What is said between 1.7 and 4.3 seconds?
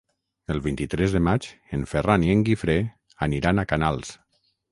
en Ferran i en Guifré aniran a Canals.